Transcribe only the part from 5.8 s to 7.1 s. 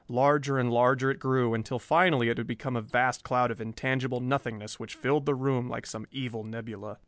some evil nebula.